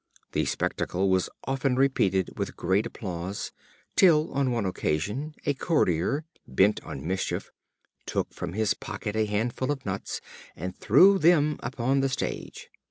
The 0.31 0.45
spectacle 0.45 1.11
was 1.11 1.29
often 1.45 1.75
repeated 1.75 2.31
with 2.35 2.57
great 2.57 2.87
applause, 2.87 3.51
till 3.95 4.31
on 4.33 4.49
one 4.49 4.65
occasion 4.65 5.35
a 5.45 5.53
courtier, 5.53 6.25
bent 6.47 6.81
on 6.83 7.05
mischief, 7.05 7.51
took 8.07 8.33
from 8.33 8.53
his 8.53 8.73
pocket 8.73 9.15
a 9.15 9.25
handful 9.27 9.69
of 9.71 9.85
nuts, 9.85 10.19
and 10.55 10.75
threw 10.75 11.19
them 11.19 11.57
upon 11.61 11.99
the 11.99 12.09
stage. 12.09 12.71